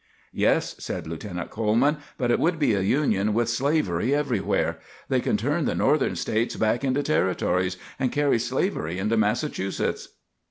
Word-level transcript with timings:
"Yes," 0.33 0.73
said 0.79 1.05
Lieutenant 1.05 1.51
Coleman, 1.51 1.97
"but 2.17 2.31
it 2.31 2.39
would 2.39 2.57
be 2.57 2.73
a 2.73 2.81
Union 2.81 3.35
with 3.35 3.49
slavery 3.49 4.15
everywhere. 4.15 4.79
They 5.09 5.21
can 5.21 5.37
turn 5.37 5.65
the 5.65 5.75
Northern 5.75 6.15
States 6.15 6.55
back 6.55 6.83
into 6.83 7.03
Territories, 7.03 7.77
and 7.99 8.11
carry 8.11 8.39
slavery 8.39 8.97
into 8.97 9.15
Massachusetts." 9.15 10.09